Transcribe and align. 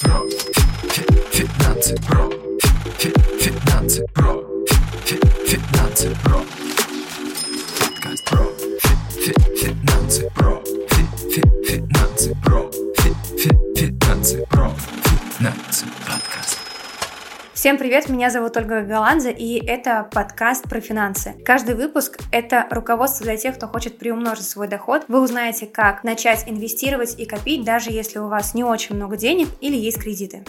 про. 0.00 0.22
Финансы 1.30 1.96
про. 1.96 2.30
Финансы 3.38 4.06
про. 4.14 4.42
Финансы 5.46 6.16
про. 6.22 6.44
Подкаст 7.78 8.24
про. 8.24 8.44
Финансы 9.60 10.30
про. 10.34 10.62
Финансы 11.66 12.34
про. 12.42 12.70
Финансы 13.76 14.46
про. 14.46 14.74
Финансы 15.38 15.86
подкаст. 16.06 16.59
Всем 17.60 17.76
привет, 17.76 18.08
меня 18.08 18.30
зовут 18.30 18.56
Ольга 18.56 18.80
Голландзе, 18.80 19.32
и 19.32 19.62
это 19.62 20.08
подкаст 20.10 20.62
про 20.66 20.80
финансы. 20.80 21.34
Каждый 21.44 21.74
выпуск— 21.74 22.18
это 22.32 22.66
руководство 22.70 23.26
для 23.26 23.36
тех, 23.36 23.56
кто 23.56 23.68
хочет 23.68 23.98
приумножить 23.98 24.48
свой 24.48 24.66
доход. 24.66 25.04
Вы 25.08 25.20
узнаете, 25.20 25.66
как 25.66 26.02
начать 26.02 26.44
инвестировать 26.46 27.18
и 27.18 27.26
копить, 27.26 27.62
даже 27.62 27.90
если 27.90 28.18
у 28.18 28.28
вас 28.28 28.54
не 28.54 28.64
очень 28.64 28.96
много 28.96 29.18
денег 29.18 29.48
или 29.60 29.76
есть 29.76 29.98
кредиты. 29.98 30.42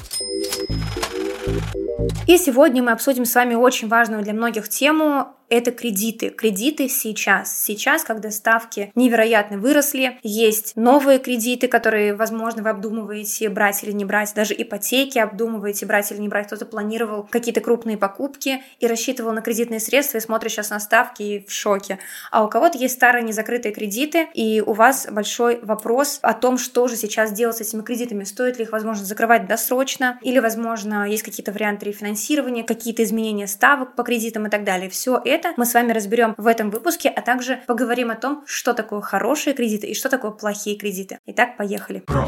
И 2.28 2.38
сегодня 2.38 2.84
мы 2.84 2.92
обсудим 2.92 3.26
с 3.26 3.36
вами 3.36 3.56
очень 3.56 3.88
важную 3.88 4.24
для 4.24 4.34
многих 4.34 4.70
тему 4.70 5.36
это 5.52 5.72
кредиты. 5.72 6.30
Кредиты 6.30 6.88
сейчас. 6.88 7.56
Сейчас, 7.62 8.06
когда 8.06 8.32
ставки 8.32 8.90
невероятно 8.96 9.58
выросли, 9.58 10.18
есть 10.24 10.78
новые 10.78 11.20
кредиты, 11.20 11.68
которые, 11.68 12.16
возможно, 12.16 12.64
вы 12.64 12.70
обдумываете 12.70 13.50
брать 13.50 13.84
или 13.84 13.92
не 13.92 14.06
брать, 14.06 14.32
даже 14.34 14.56
ипотеки 14.58 15.20
обдумываете 15.20 15.86
брать 15.86 16.10
или 16.12 16.20
не 16.20 16.30
брать. 16.30 16.48
Кто-то 16.48 16.66
планировал 16.66 17.28
какие-то 17.30 17.60
крупные 17.60 17.98
покупки 17.98 18.64
и 18.80 18.88
рассчитывал 18.88 19.34
на 19.34 19.42
кредитные 19.42 19.82
средства 19.82 20.20
и 20.20 20.22
смотрит 20.22 20.54
сейчас 20.54 20.70
на 20.70 20.80
ставки 20.80 21.22
и 21.22 21.46
в 21.46 21.52
шоке. 21.52 22.00
А 22.32 22.46
у 22.46 22.48
кого-то 22.48 22.78
есть 22.78 22.96
старые 22.96 23.24
незакрытые 23.24 23.74
кредиты, 23.74 24.30
и 24.34 24.64
у 24.66 24.72
вас 24.72 25.08
большой 25.12 25.60
вопрос 25.64 26.20
о 26.22 26.34
том, 26.34 26.58
что 26.58 26.88
же 26.88 26.96
сейчас 26.96 27.34
делать 27.34 27.58
с 27.58 27.62
этими 27.62 27.82
кредитами. 27.82 28.24
Стоит 28.24 28.58
ли 28.58 28.64
их, 28.64 28.72
возможно, 28.72 29.04
закрывать 29.04 29.48
досрочно, 29.48 30.18
или, 30.22 30.40
возможно, 30.40 31.10
есть 31.10 31.24
какие-то 31.24 31.52
варианты 31.52 31.88
рефинансирования, 31.92 32.64
какие-то 32.64 33.04
изменения 33.04 33.48
ставок 33.48 33.96
по 33.96 34.04
кредитам 34.04 34.48
и 34.48 34.50
так 34.50 34.64
далее. 34.64 34.90
Все 34.90 35.22
это 35.24 35.54
мы 35.58 35.66
с 35.66 35.74
вами 35.74 35.92
разберем 35.92 36.34
в 36.38 36.48
этом 36.48 36.70
выпуске, 36.70 37.10
а 37.10 37.22
также 37.22 37.62
поговорим 37.68 38.12
о 38.12 38.16
том, 38.16 38.44
что 38.46 38.74
такое 38.74 39.02
хорошие 39.02 39.54
кредиты 39.54 39.88
и 39.88 39.94
что 39.94 40.10
такое 40.10 40.32
плохие 40.32 40.78
кредиты. 40.78 41.20
Итак, 41.26 41.58
поехали. 41.58 42.00
Про. 42.00 42.28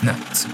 Финансы. 0.00 0.48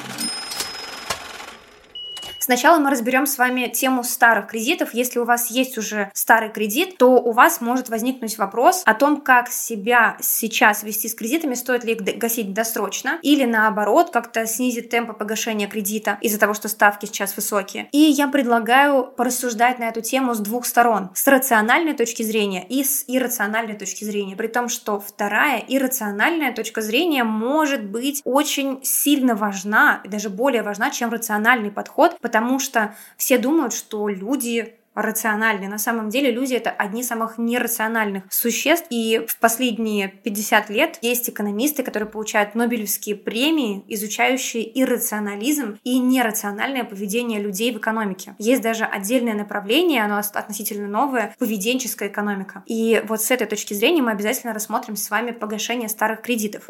Сначала 2.43 2.81
мы 2.81 2.91
разберем 2.91 3.27
с 3.27 3.39
вами 3.39 3.69
тему 3.69 4.03
старых 4.03 4.49
кредитов. 4.49 4.95
Если 4.95 5.21
у 5.21 5.25
вас 5.25 5.49
есть 5.49 5.79
уже 5.79 6.11
старый 6.13 6.51
кредит, 6.51 6.99
то 6.99 7.23
у 7.23 7.31
вас 7.31 7.61
может 7.61 7.89
возникнуть 7.89 8.37
вопрос 8.37 8.83
о 8.85 8.95
том, 8.95 9.21
как 9.21 9.49
себя 9.49 10.17
сейчас 10.21 10.83
вести 10.83 11.09
с 11.09 11.15
кредитами, 11.15 11.55
стоит 11.55 11.85
ли 11.85 11.93
их 11.93 12.03
гасить 12.19 12.53
досрочно 12.53 13.21
или 13.23 13.45
наоборот 13.45 14.11
как-то 14.11 14.45
снизить 14.47 14.91
темпы 14.91 15.13
погашения 15.13 15.69
кредита 15.69 16.19
из-за 16.21 16.41
того, 16.41 16.53
что 16.53 16.67
ставки 16.67 17.07
сейчас 17.07 17.37
высокие. 17.37 17.89
И 17.93 17.99
я 17.99 18.27
предлагаю 18.27 19.05
порассуждать 19.05 19.79
на 19.79 19.85
эту 19.85 20.01
тему 20.01 20.35
с 20.35 20.41
двух 20.41 20.67
сторон. 20.67 21.11
С 21.15 21.29
рациональной 21.29 21.95
точки 21.95 22.25
зрения 22.25 22.67
и 22.69 22.83
с 22.83 23.05
иррациональной 23.07 23.79
точки 23.79 24.03
зрения. 24.03 24.35
При 24.35 24.49
том, 24.49 24.69
что 24.69 24.99
вторая 24.99 25.63
иррациональная 25.69 26.53
точка 26.53 26.81
зрения 26.81 27.23
может 27.23 27.85
быть 27.85 28.21
очень 28.25 28.81
сильно 28.83 29.37
важна, 29.37 30.03
даже 30.05 30.29
более 30.29 30.65
важна, 30.65 30.91
чем 30.91 31.11
рациональный 31.11 31.71
подход, 31.71 32.19
потому 32.33 32.59
что 32.59 32.95
все 33.19 33.37
думают, 33.37 33.75
что 33.75 34.09
люди 34.09 34.75
рациональны. 34.95 35.69
На 35.69 35.79
самом 35.79 36.09
деле 36.09 36.31
люди— 36.31 36.55
это 36.55 36.71
одни 36.71 37.03
из 37.03 37.09
самых 37.09 37.37
нерациональных 37.37 38.25
существ. 38.31 38.87
И 38.89 39.21
в 39.27 39.39
последние 39.39 40.09
50 40.09 40.71
лет 40.71 40.99
есть 41.03 41.29
экономисты, 41.29 41.83
которые 41.83 42.09
получают 42.09 42.55
Нобелевские 42.55 43.17
премии, 43.17 43.85
изучающие 43.89 44.63
иррационализм 44.83 45.79
и 45.85 45.99
нерациональное 45.99 46.85
поведение 46.85 47.41
людей 47.41 47.73
в 47.73 47.79
экономике. 47.79 48.35
Есть 48.39 48.63
даже 48.63 48.85
отдельное 48.85 49.35
направление, 49.35 50.05
оно 50.05 50.19
относительно 50.19 50.89
новое, 50.89 51.35
поведенческая 51.39 52.09
экономика. 52.09 52.63
И 52.67 53.03
вот 53.07 53.21
с 53.21 53.31
этой 53.31 53.47
точки 53.47 53.75
зрения 53.75 54.03
мы 54.03 54.11
обязательно 54.11 54.55
рассмотрим 54.55 54.97
с 54.97 55.11
вами 55.11 55.33
погашение 55.33 55.89
старых 55.89 56.23
кредитов. 56.23 56.69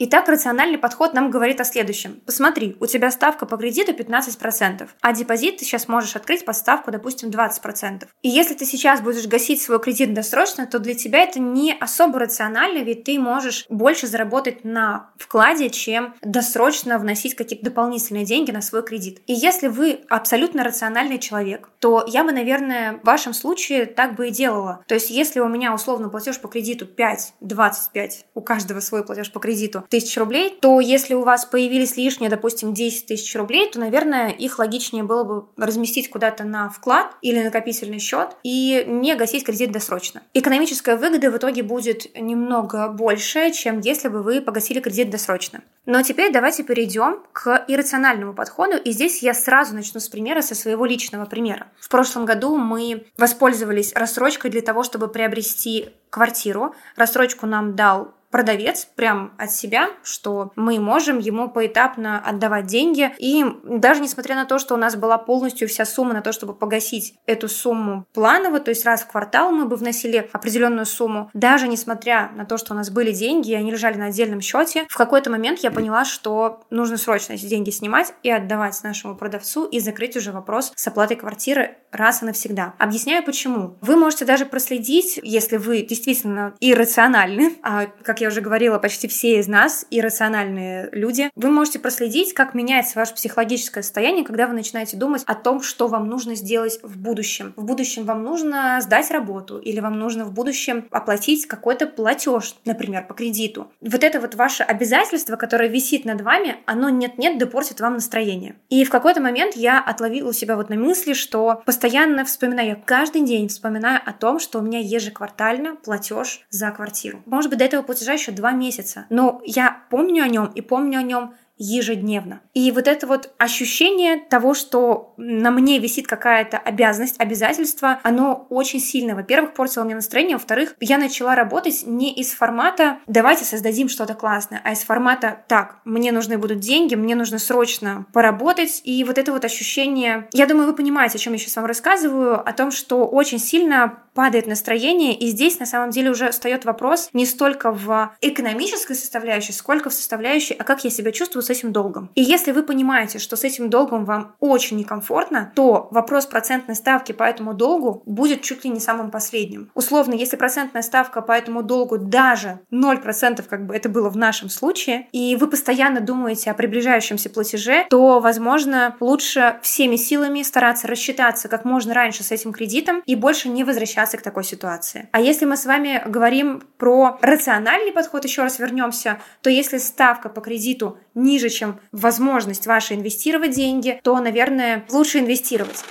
Итак, 0.00 0.28
рациональный 0.28 0.78
подход 0.78 1.12
нам 1.12 1.28
говорит 1.28 1.60
о 1.60 1.64
следующем. 1.64 2.20
Посмотри, 2.24 2.76
у 2.78 2.86
тебя 2.86 3.10
ставка 3.10 3.46
по 3.46 3.56
кредиту 3.56 3.90
15%, 3.90 4.88
а 5.00 5.12
депозит 5.12 5.56
ты 5.56 5.64
сейчас 5.64 5.88
можешь 5.88 6.14
открыть 6.14 6.44
под 6.44 6.54
ставку, 6.54 6.92
допустим, 6.92 7.30
20%. 7.30 8.06
И 8.22 8.28
если 8.28 8.54
ты 8.54 8.64
сейчас 8.64 9.00
будешь 9.00 9.26
гасить 9.26 9.60
свой 9.60 9.80
кредит 9.80 10.14
досрочно, 10.14 10.68
то 10.68 10.78
для 10.78 10.94
тебя 10.94 11.24
это 11.24 11.40
не 11.40 11.72
особо 11.72 12.20
рационально, 12.20 12.84
ведь 12.84 13.02
ты 13.02 13.18
можешь 13.18 13.66
больше 13.68 14.06
заработать 14.06 14.62
на 14.62 15.10
вкладе, 15.18 15.68
чем 15.68 16.14
досрочно 16.22 17.00
вносить 17.00 17.34
какие-то 17.34 17.64
дополнительные 17.64 18.24
деньги 18.24 18.52
на 18.52 18.60
свой 18.60 18.84
кредит. 18.84 19.20
И 19.26 19.32
если 19.32 19.66
вы 19.66 20.02
абсолютно 20.08 20.62
рациональный 20.62 21.18
человек, 21.18 21.70
то 21.80 22.04
я 22.06 22.22
бы, 22.22 22.30
наверное, 22.30 23.00
в 23.02 23.04
вашем 23.04 23.34
случае 23.34 23.86
так 23.86 24.14
бы 24.14 24.28
и 24.28 24.30
делала. 24.30 24.84
То 24.86 24.94
есть 24.94 25.10
если 25.10 25.40
у 25.40 25.48
меня 25.48 25.74
условно 25.74 26.08
платеж 26.08 26.38
по 26.38 26.46
кредиту 26.46 26.86
5, 26.86 27.34
25, 27.40 28.26
у 28.36 28.40
каждого 28.40 28.78
свой 28.78 29.04
платеж 29.04 29.32
по 29.32 29.40
кредиту, 29.40 29.86
тысяч 29.88 30.16
рублей, 30.16 30.56
то 30.60 30.80
если 30.80 31.14
у 31.14 31.22
вас 31.22 31.44
появились 31.44 31.96
лишние, 31.96 32.30
допустим, 32.30 32.74
10 32.74 33.06
тысяч 33.06 33.34
рублей, 33.34 33.70
то, 33.70 33.78
наверное, 33.80 34.30
их 34.30 34.58
логичнее 34.58 35.02
было 35.02 35.24
бы 35.24 35.46
разместить 35.56 36.10
куда-то 36.10 36.44
на 36.44 36.68
вклад 36.68 37.14
или 37.22 37.42
накопительный 37.42 37.98
счет 37.98 38.30
и 38.42 38.84
не 38.86 39.14
гасить 39.14 39.44
кредит 39.44 39.72
досрочно. 39.72 40.22
Экономическая 40.34 40.96
выгода 40.96 41.30
в 41.30 41.36
итоге 41.36 41.62
будет 41.62 42.14
немного 42.18 42.88
больше, 42.88 43.50
чем 43.52 43.80
если 43.80 44.08
бы 44.08 44.22
вы 44.22 44.40
погасили 44.40 44.80
кредит 44.80 45.10
досрочно. 45.10 45.62
Но 45.86 46.02
теперь 46.02 46.30
давайте 46.32 46.64
перейдем 46.64 47.22
к 47.32 47.64
иррациональному 47.66 48.34
подходу, 48.34 48.76
и 48.76 48.90
здесь 48.90 49.22
я 49.22 49.32
сразу 49.32 49.74
начну 49.74 50.00
с 50.00 50.08
примера, 50.08 50.42
со 50.42 50.54
своего 50.54 50.84
личного 50.84 51.24
примера. 51.24 51.68
В 51.80 51.88
прошлом 51.88 52.26
году 52.26 52.58
мы 52.58 53.06
воспользовались 53.16 53.94
рассрочкой 53.94 54.50
для 54.50 54.60
того, 54.60 54.82
чтобы 54.82 55.08
приобрести 55.08 55.88
квартиру. 56.10 56.74
Рассрочку 56.96 57.46
нам 57.46 57.74
дал 57.74 58.14
продавец 58.30 58.86
прям 58.94 59.32
от 59.38 59.50
себя, 59.50 59.88
что 60.02 60.52
мы 60.56 60.78
можем 60.78 61.18
ему 61.18 61.48
поэтапно 61.48 62.20
отдавать 62.20 62.66
деньги. 62.66 63.12
И 63.18 63.44
даже 63.64 64.00
несмотря 64.00 64.34
на 64.34 64.44
то, 64.44 64.58
что 64.58 64.74
у 64.74 64.78
нас 64.78 64.96
была 64.96 65.18
полностью 65.18 65.68
вся 65.68 65.84
сумма 65.84 66.14
на 66.14 66.22
то, 66.22 66.32
чтобы 66.32 66.54
погасить 66.54 67.14
эту 67.26 67.48
сумму 67.48 68.06
планово, 68.12 68.60
то 68.60 68.70
есть 68.70 68.84
раз 68.84 69.02
в 69.02 69.08
квартал 69.08 69.50
мы 69.50 69.66
бы 69.66 69.76
вносили 69.76 70.28
определенную 70.32 70.86
сумму, 70.86 71.30
даже 71.34 71.68
несмотря 71.68 72.30
на 72.34 72.44
то, 72.44 72.56
что 72.56 72.74
у 72.74 72.76
нас 72.76 72.90
были 72.90 73.12
деньги, 73.12 73.50
и 73.50 73.54
они 73.54 73.70
лежали 73.70 73.96
на 73.96 74.06
отдельном 74.06 74.40
счете, 74.40 74.86
в 74.88 74.96
какой-то 74.96 75.30
момент 75.30 75.60
я 75.60 75.70
поняла, 75.70 76.04
что 76.04 76.60
нужно 76.70 76.96
срочно 76.96 77.34
эти 77.34 77.46
деньги 77.46 77.70
снимать 77.70 78.14
и 78.22 78.30
отдавать 78.30 78.78
нашему 78.82 79.16
продавцу 79.16 79.64
и 79.64 79.80
закрыть 79.80 80.16
уже 80.16 80.32
вопрос 80.32 80.72
с 80.74 80.86
оплатой 80.86 81.16
квартиры 81.16 81.76
раз 81.90 82.22
и 82.22 82.26
навсегда. 82.26 82.74
Объясняю 82.78 83.24
почему. 83.24 83.76
Вы 83.80 83.96
можете 83.96 84.24
даже 84.24 84.46
проследить, 84.46 85.18
если 85.22 85.56
вы 85.56 85.82
действительно 85.82 86.54
иррациональны, 86.60 87.54
а, 87.62 87.86
как 88.02 88.17
как 88.18 88.22
я 88.22 88.28
уже 88.30 88.40
говорила, 88.40 88.80
почти 88.80 89.06
все 89.06 89.38
из 89.38 89.46
нас 89.46 89.86
иррациональные 89.92 90.88
люди, 90.90 91.30
вы 91.36 91.50
можете 91.50 91.78
проследить, 91.78 92.34
как 92.34 92.52
меняется 92.52 92.98
ваше 92.98 93.14
психологическое 93.14 93.82
состояние, 93.82 94.24
когда 94.24 94.48
вы 94.48 94.54
начинаете 94.54 94.96
думать 94.96 95.22
о 95.24 95.36
том, 95.36 95.62
что 95.62 95.86
вам 95.86 96.08
нужно 96.08 96.34
сделать 96.34 96.80
в 96.82 96.98
будущем. 96.98 97.52
В 97.54 97.64
будущем 97.64 98.06
вам 98.06 98.24
нужно 98.24 98.80
сдать 98.80 99.12
работу, 99.12 99.58
или 99.58 99.78
вам 99.78 100.00
нужно 100.00 100.24
в 100.24 100.32
будущем 100.32 100.88
оплатить 100.90 101.46
какой-то 101.46 101.86
платеж, 101.86 102.56
например, 102.64 103.06
по 103.06 103.14
кредиту. 103.14 103.70
Вот 103.80 104.02
это 104.02 104.18
вот 104.20 104.34
ваше 104.34 104.64
обязательство, 104.64 105.36
которое 105.36 105.68
висит 105.68 106.04
над 106.04 106.20
вами, 106.22 106.56
оно 106.66 106.88
нет-нет, 106.88 107.38
да 107.38 107.46
портит 107.46 107.78
вам 107.78 107.94
настроение. 107.94 108.56
И 108.68 108.82
в 108.82 108.90
какой-то 108.90 109.20
момент 109.20 109.54
я 109.54 109.80
отловила 109.80 110.34
себя 110.34 110.56
вот 110.56 110.70
на 110.70 110.74
мысли, 110.76 111.12
что 111.12 111.62
постоянно 111.64 112.24
вспоминаю, 112.24 112.82
каждый 112.84 113.22
день 113.22 113.46
вспоминаю 113.46 114.00
о 114.04 114.12
том, 114.12 114.40
что 114.40 114.58
у 114.58 114.62
меня 114.62 114.80
ежеквартально 114.80 115.76
платеж 115.76 116.44
за 116.50 116.72
квартиру. 116.72 117.22
Может 117.24 117.50
быть, 117.50 117.60
до 117.60 117.64
этого 117.64 117.82
платежа 117.82 118.07
еще 118.12 118.32
два 118.32 118.52
месяца. 118.52 119.06
Но 119.10 119.40
я 119.44 119.82
помню 119.90 120.24
о 120.24 120.28
нем 120.28 120.46
и 120.54 120.60
помню 120.60 120.98
о 120.98 121.02
нем 121.02 121.34
ежедневно. 121.58 122.40
И 122.54 122.70
вот 122.70 122.88
это 122.88 123.06
вот 123.06 123.30
ощущение 123.38 124.16
того, 124.16 124.54
что 124.54 125.14
на 125.16 125.50
мне 125.50 125.78
висит 125.78 126.06
какая-то 126.06 126.56
обязанность, 126.58 127.16
обязательство, 127.18 128.00
оно 128.02 128.46
очень 128.48 128.80
сильно, 128.80 129.14
во-первых, 129.14 129.54
портило 129.54 129.84
мне 129.84 129.94
настроение, 129.94 130.36
во-вторых, 130.36 130.74
я 130.80 130.98
начала 130.98 131.34
работать 131.34 131.82
не 131.86 132.12
из 132.12 132.32
формата 132.32 132.98
«давайте 133.06 133.44
создадим 133.44 133.88
что-то 133.88 134.14
классное», 134.14 134.60
а 134.64 134.72
из 134.72 134.80
формата 134.80 135.44
«так, 135.48 135.80
мне 135.84 136.12
нужны 136.12 136.38
будут 136.38 136.60
деньги, 136.60 136.94
мне 136.94 137.14
нужно 137.14 137.38
срочно 137.38 138.06
поработать». 138.12 138.80
И 138.84 139.02
вот 139.04 139.18
это 139.18 139.32
вот 139.32 139.44
ощущение, 139.44 140.28
я 140.32 140.46
думаю, 140.46 140.68
вы 140.68 140.74
понимаете, 140.74 141.16
о 141.16 141.20
чем 141.20 141.32
я 141.32 141.38
сейчас 141.38 141.56
вам 141.56 141.66
рассказываю, 141.66 142.40
о 142.40 142.52
том, 142.52 142.70
что 142.70 143.06
очень 143.06 143.38
сильно 143.38 144.02
падает 144.14 144.48
настроение, 144.48 145.14
и 145.16 145.28
здесь 145.28 145.60
на 145.60 145.66
самом 145.66 145.90
деле 145.90 146.10
уже 146.10 146.32
встает 146.32 146.64
вопрос 146.64 147.08
не 147.12 147.24
столько 147.24 147.70
в 147.70 148.12
экономической 148.20 148.94
составляющей, 148.94 149.52
сколько 149.52 149.90
в 149.90 149.94
составляющей, 149.94 150.54
а 150.54 150.64
как 150.64 150.82
я 150.82 150.90
себя 150.90 151.12
чувствую 151.12 151.44
с 151.48 151.50
этим 151.50 151.72
долгом. 151.72 152.10
И 152.14 152.22
если 152.22 152.52
вы 152.52 152.62
понимаете, 152.62 153.18
что 153.18 153.36
с 153.36 153.44
этим 153.44 153.70
долгом 153.70 154.04
вам 154.04 154.34
очень 154.40 154.76
некомфортно, 154.76 155.52
то 155.54 155.88
вопрос 155.90 156.26
процентной 156.26 156.76
ставки 156.76 157.12
по 157.12 157.22
этому 157.22 157.54
долгу 157.54 158.02
будет 158.06 158.42
чуть 158.42 158.64
ли 158.64 158.70
не 158.70 158.80
самым 158.80 159.10
последним. 159.10 159.70
Условно, 159.74 160.14
если 160.14 160.36
процентная 160.36 160.82
ставка 160.82 161.22
по 161.22 161.32
этому 161.32 161.62
долгу 161.62 161.98
даже 161.98 162.60
0%, 162.72 163.42
как 163.48 163.66
бы 163.66 163.74
это 163.74 163.88
было 163.88 164.10
в 164.10 164.16
нашем 164.16 164.48
случае, 164.48 165.08
и 165.12 165.36
вы 165.36 165.48
постоянно 165.48 166.00
думаете 166.00 166.50
о 166.50 166.54
приближающемся 166.54 167.30
платеже, 167.30 167.86
то, 167.88 168.20
возможно, 168.20 168.96
лучше 169.00 169.58
всеми 169.62 169.96
силами 169.96 170.42
стараться 170.42 170.86
рассчитаться 170.86 171.48
как 171.48 171.64
можно 171.64 171.94
раньше 171.94 172.22
с 172.22 172.30
этим 172.30 172.52
кредитом 172.52 173.02
и 173.06 173.14
больше 173.16 173.48
не 173.48 173.64
возвращаться 173.64 174.18
к 174.18 174.22
такой 174.22 174.44
ситуации. 174.44 175.08
А 175.12 175.20
если 175.20 175.46
мы 175.46 175.56
с 175.56 175.64
вами 175.66 176.02
говорим 176.06 176.62
про 176.78 177.18
рациональный 177.20 177.92
подход, 177.92 178.24
еще 178.24 178.42
раз 178.42 178.58
вернемся, 178.58 179.20
то 179.42 179.50
если 179.50 179.78
ставка 179.78 180.28
по 180.28 180.40
кредиту 180.40 180.98
ниже, 181.14 181.48
чем 181.48 181.80
возможность 181.92 182.66
ваша 182.66 182.94
инвестировать 182.94 183.50
деньги, 183.50 184.00
то, 184.02 184.18
наверное, 184.20 184.84
лучше 184.90 185.18
инвестировать. 185.18 185.84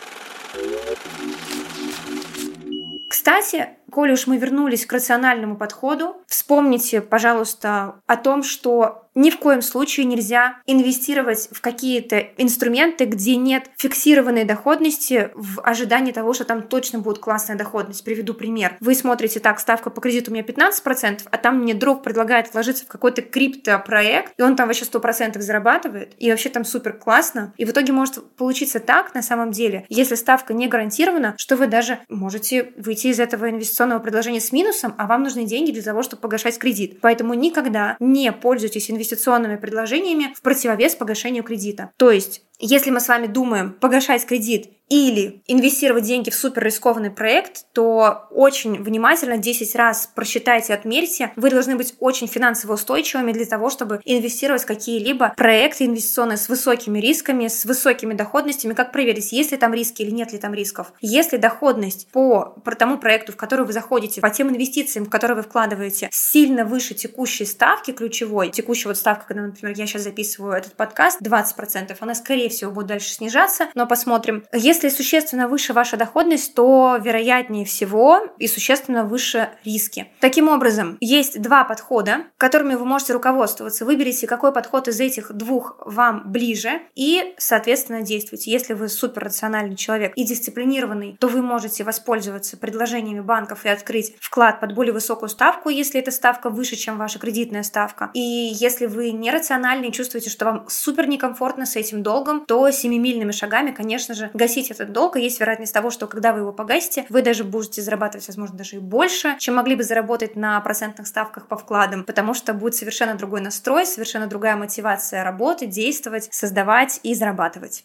Кстати, 3.10 3.70
коли 3.92 4.14
уж 4.14 4.28
мы 4.28 4.38
вернулись 4.38 4.86
к 4.86 4.94
рациональному 4.94 5.58
подходу, 5.58 6.18
вспомните, 6.28 7.02
пожалуйста, 7.02 7.96
о 8.06 8.16
том, 8.16 8.44
что 8.44 9.07
ни 9.18 9.32
в 9.32 9.40
коем 9.40 9.64
случае 9.64 10.06
нельзя 10.06 10.58
инвестировать 10.68 11.50
в 11.52 11.60
какие-то 11.60 12.20
инструменты, 12.38 13.06
где 13.06 13.36
нет 13.36 13.66
фиксированной 13.76 14.44
доходности 14.44 15.32
в 15.34 15.60
ожидании 15.62 16.12
того, 16.12 16.34
что 16.34 16.46
там 16.46 16.62
точно 16.62 17.00
будет 17.00 17.18
классная 17.18 17.58
доходность. 17.58 18.04
Приведу 18.04 18.36
пример. 18.36 18.78
Вы 18.80 18.94
смотрите, 18.94 19.40
так, 19.40 19.60
ставка 19.60 19.90
по 19.90 20.02
кредиту 20.02 20.30
у 20.30 20.36
меня 20.36 20.44
15%, 20.44 21.22
а 21.32 21.38
там 21.40 21.64
мне 21.64 21.74
друг 21.74 22.04
предлагает 22.04 22.54
вложиться 22.54 22.86
в 22.86 22.88
какой-то 22.88 23.24
криптопроект, 23.24 24.34
и 24.38 24.44
он 24.44 24.56
там 24.56 24.68
вообще 24.68 24.86
100% 24.86 25.40
зарабатывает, 25.42 26.14
и 26.20 26.30
вообще 26.30 26.50
там 26.50 26.64
супер 26.64 26.94
классно. 26.94 27.54
И 27.58 27.66
в 27.66 27.72
итоге 27.72 27.94
может 27.94 28.24
получиться 28.36 28.80
так, 28.80 29.16
на 29.16 29.24
самом 29.24 29.50
деле, 29.50 29.88
если 29.90 30.14
ставка 30.14 30.54
не 30.54 30.68
гарантирована, 30.68 31.34
что 31.40 31.56
вы 31.56 31.66
даже 31.66 31.98
можете 32.08 32.72
выйти 32.78 33.08
из 33.08 33.20
этого 33.20 33.50
инвестиционного 33.50 34.00
предложения 34.00 34.42
с 34.42 34.52
минусом, 34.52 34.94
а 35.00 35.08
вам 35.08 35.24
нужны 35.24 35.46
деньги 35.46 35.72
для 35.72 35.82
того, 35.82 36.04
чтобы 36.04 36.22
погашать 36.22 36.60
кредит. 36.60 37.00
Поэтому 37.02 37.34
никогда 37.34 37.98
не 38.00 38.32
пользуйтесь 38.32 38.92
инвестиционными 38.92 39.07
инвестиционными 39.08 39.56
предложениями 39.56 40.34
в 40.36 40.42
противовес 40.42 40.96
погашению 40.96 41.44
кредита. 41.44 41.92
То 41.98 42.12
есть, 42.12 42.42
если 42.60 42.90
мы 42.90 43.00
с 43.00 43.08
вами 43.08 43.28
думаем 43.28 43.72
погашать 43.72 44.26
кредит 44.26 44.72
или 44.90 45.44
инвестировать 45.48 46.06
деньги 46.06 46.30
в 46.30 46.36
супер 46.36 46.64
рискованный 46.64 47.12
проект, 47.12 47.66
то 47.74 48.28
очень 48.32 48.82
внимательно 48.82 49.38
10 49.38 49.76
раз 49.76 50.10
просчитайте, 50.16 50.74
отмерьте. 50.74 51.34
Вы 51.36 51.50
должны 51.50 51.76
быть 51.76 51.96
очень 52.00 52.28
финансово 52.28 52.76
устойчивыми 52.76 53.34
для 53.34 53.46
того, 53.46 53.70
чтобы 53.70 54.00
инвестировать 54.06 54.64
в 54.64 54.66
какие-либо 54.66 55.34
проекты 55.36 55.86
инвестиционные 55.86 56.38
с 56.38 56.48
высокими 56.48 57.00
рисками, 57.00 57.50
с 57.50 57.66
высокими 57.66 58.14
доходностями. 58.14 58.74
Как 58.74 58.94
проверить, 58.94 59.34
есть 59.34 59.52
ли 59.52 59.58
там 59.58 59.74
риски 59.74 60.04
или 60.04 60.12
нет 60.12 60.32
ли 60.32 60.38
там 60.38 60.54
рисков? 60.54 60.94
Если 61.02 61.36
доходность 61.36 62.08
по 62.12 62.56
тому 62.80 62.98
проекту, 62.98 63.34
в 63.34 63.36
который 63.36 63.66
вы 63.66 63.74
заходите, 63.74 64.22
по 64.22 64.30
тем 64.30 64.50
инвестициям, 64.50 65.06
в 65.06 65.10
которые 65.10 65.36
вы 65.36 65.44
вкладываете, 65.44 66.08
сильно 66.14 66.64
выше 66.64 66.94
текущей 66.94 67.46
ставки 67.46 67.92
ключевой, 67.92 68.52
текущая 68.52 68.88
вот 68.88 68.98
ставка, 68.98 69.28
когда, 69.28 69.44
например, 69.44 69.76
я 69.78 69.86
сейчас 69.86 70.04
записываю 70.04 70.54
этот 70.54 70.76
подкаст, 70.76 71.22
20%, 71.22 71.94
она, 72.00 72.16
скорее 72.16 72.47
всего, 72.50 72.72
будет 72.72 72.88
дальше 72.88 73.10
снижаться, 73.10 73.68
но 73.76 73.88
посмотрим. 73.88 74.44
Если 74.54 74.90
существенно 74.90 75.48
выше 75.48 75.74
ваша 75.74 75.98
доходность, 75.98 76.54
то 76.56 76.98
вероятнее 77.00 77.66
всего 77.66 78.22
и 78.38 78.48
существенно 78.48 79.04
выше 79.04 79.50
риски. 79.64 80.12
Таким 80.20 80.50
образом, 80.50 80.98
есть 81.00 81.42
два 81.42 81.64
подхода, 81.64 82.26
которыми 82.38 82.76
вы 82.76 82.86
можете 82.86 83.14
руководствоваться. 83.14 83.86
Выберите, 83.86 84.28
какой 84.28 84.52
подход 84.52 84.88
из 84.88 85.00
этих 85.00 85.32
двух 85.34 85.78
вам 85.86 86.32
ближе 86.32 86.82
и, 86.96 87.34
соответственно, 87.38 88.02
действуйте. 88.02 88.52
Если 88.52 88.74
вы 88.74 88.90
суперрациональный 88.90 89.76
человек 89.76 90.14
и 90.16 90.24
дисциплинированный, 90.24 91.18
то 91.20 91.28
вы 91.28 91.42
можете 91.42 91.84
воспользоваться 91.84 92.58
предложениями 92.58 93.22
банков 93.22 93.66
и 93.66 93.70
открыть 93.70 94.16
вклад 94.20 94.60
под 94.60 94.74
более 94.74 94.94
высокую 94.94 95.30
ставку, 95.30 95.70
если 95.70 96.00
эта 96.00 96.12
ставка 96.12 96.50
выше, 96.50 96.76
чем 96.76 96.98
ваша 96.98 97.20
кредитная 97.20 97.64
ставка. 97.64 98.12
И 98.14 98.20
если 98.20 98.86
вы 98.86 99.12
нерациональный 99.12 99.90
и 99.90 99.92
чувствуете, 99.92 100.30
что 100.30 100.46
вам 100.46 100.66
супер 100.70 101.08
некомфортно 101.08 101.66
с 101.66 101.76
этим 101.76 102.04
долгом, 102.04 102.37
то 102.46 102.70
семимильными 102.72 103.32
шагами, 103.32 103.72
конечно 103.72 104.14
же, 104.14 104.30
погасить 104.30 104.72
этот 104.72 104.92
долг, 104.92 105.18
и 105.18 105.22
есть 105.22 105.40
вероятность 105.40 105.74
того, 105.74 105.90
что 105.90 106.08
когда 106.08 106.34
вы 106.34 106.40
его 106.40 106.54
погасите, 106.54 107.06
вы 107.10 107.22
даже 107.22 107.44
будете 107.44 107.82
зарабатывать, 107.82 108.28
возможно, 108.28 108.58
даже 108.58 108.78
и 108.78 108.80
больше, 108.80 109.36
чем 109.40 109.56
могли 109.56 109.76
бы 109.76 109.84
заработать 109.84 110.36
на 110.36 110.60
процентных 110.62 111.08
ставках 111.08 111.48
по 111.48 111.58
вкладам, 111.58 112.04
потому 112.04 112.34
что 112.34 112.54
будет 112.54 112.76
совершенно 112.76 113.16
другой 113.16 113.42
настрой, 113.42 113.86
совершенно 113.86 114.28
другая 114.28 114.56
мотивация 114.56 115.24
работать, 115.24 115.70
действовать, 115.70 116.30
создавать 116.32 117.00
и 117.04 117.14
зарабатывать. 117.14 117.84